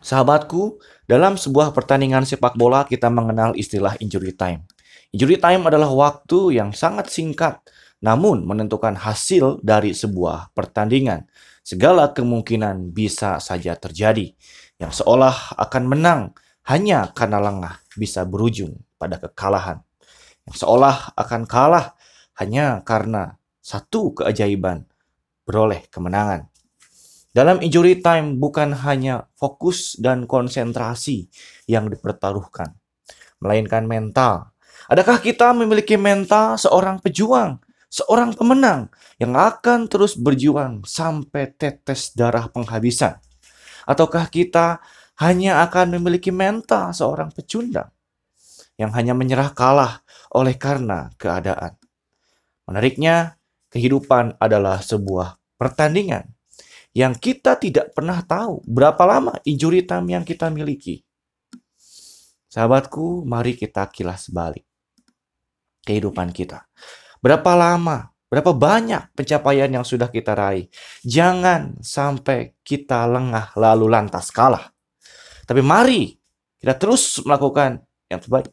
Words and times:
Sahabatku, 0.00 0.80
dalam 1.04 1.36
sebuah 1.36 1.76
pertandingan 1.76 2.24
sepak 2.24 2.56
bola 2.56 2.88
kita 2.88 3.12
mengenal 3.12 3.52
istilah 3.52 4.00
injury 4.00 4.32
time. 4.32 4.64
Injury 5.12 5.36
time 5.36 5.68
adalah 5.68 5.92
waktu 5.92 6.56
yang 6.56 6.72
sangat 6.72 7.12
singkat 7.12 7.60
namun 8.00 8.48
menentukan 8.48 8.96
hasil 8.96 9.60
dari 9.60 9.92
sebuah 9.92 10.56
pertandingan. 10.56 11.28
Segala 11.60 12.10
kemungkinan 12.10 12.96
bisa 12.96 13.36
saja 13.38 13.76
terjadi. 13.76 14.32
Yang 14.80 15.04
seolah 15.04 15.60
akan 15.60 15.84
menang 15.84 16.20
hanya 16.64 17.12
karena 17.12 17.38
lengah 17.38 17.84
bisa 17.94 18.24
berujung 18.24 18.80
pada 18.96 19.20
kekalahan. 19.20 19.84
Yang 20.48 20.64
seolah 20.64 21.12
akan 21.12 21.44
kalah 21.44 21.92
hanya 22.40 22.80
karena 22.88 23.36
satu 23.60 24.16
keajaiban 24.16 24.88
beroleh 25.44 25.84
kemenangan. 25.92 26.49
Dalam 27.30 27.62
injury 27.62 28.02
time 28.02 28.42
bukan 28.42 28.74
hanya 28.82 29.30
fokus 29.38 29.94
dan 29.94 30.26
konsentrasi 30.26 31.30
yang 31.70 31.86
dipertaruhkan, 31.86 32.74
melainkan 33.38 33.86
mental. 33.86 34.50
Adakah 34.90 35.22
kita 35.22 35.54
memiliki 35.54 35.94
mental 35.94 36.58
seorang 36.58 36.98
pejuang, 36.98 37.62
seorang 37.86 38.34
pemenang 38.34 38.90
yang 39.22 39.38
akan 39.38 39.86
terus 39.86 40.18
berjuang 40.18 40.82
sampai 40.82 41.54
tetes 41.54 42.10
darah 42.18 42.50
penghabisan? 42.50 43.22
Ataukah 43.86 44.26
kita 44.26 44.82
hanya 45.22 45.62
akan 45.62 46.02
memiliki 46.02 46.34
mental 46.34 46.90
seorang 46.90 47.30
pecundang 47.30 47.94
yang 48.74 48.90
hanya 48.90 49.14
menyerah 49.14 49.54
kalah 49.54 50.02
oleh 50.34 50.58
karena 50.58 51.14
keadaan? 51.14 51.78
Menariknya, 52.66 53.38
kehidupan 53.70 54.34
adalah 54.42 54.82
sebuah 54.82 55.38
pertandingan 55.54 56.39
yang 56.90 57.14
kita 57.14 57.54
tidak 57.54 57.94
pernah 57.94 58.18
tahu 58.22 58.62
berapa 58.66 59.02
lama 59.06 59.32
injury 59.46 59.86
time 59.86 60.18
yang 60.18 60.24
kita 60.26 60.50
miliki. 60.50 61.06
Sahabatku, 62.50 63.22
mari 63.22 63.54
kita 63.54 63.86
kilas 63.94 64.26
balik 64.26 64.66
kehidupan 65.86 66.34
kita. 66.34 66.66
Berapa 67.22 67.54
lama, 67.54 68.10
berapa 68.26 68.50
banyak 68.50 69.14
pencapaian 69.14 69.70
yang 69.70 69.86
sudah 69.86 70.10
kita 70.10 70.34
raih. 70.34 70.66
Jangan 71.06 71.78
sampai 71.78 72.58
kita 72.66 73.06
lengah 73.06 73.54
lalu 73.54 73.86
lantas 73.86 74.34
kalah. 74.34 74.74
Tapi 75.46 75.62
mari 75.62 76.14
kita 76.58 76.74
terus 76.74 77.22
melakukan 77.22 77.82
yang 78.10 78.18
terbaik. 78.18 78.50